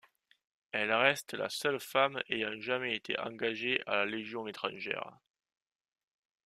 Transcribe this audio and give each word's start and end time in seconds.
Elle 0.71 0.91
reste 0.91 1.35
la 1.35 1.47
seule 1.47 1.79
femme 1.79 2.23
ayant 2.27 2.59
jamais 2.59 2.95
été 2.95 3.19
engagée 3.19 3.83
à 3.85 3.97
la 3.97 4.05
Légion 4.07 4.47
Étrangère. 4.47 5.19